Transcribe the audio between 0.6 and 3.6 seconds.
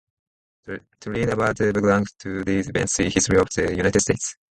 To read about the background to these events, see History of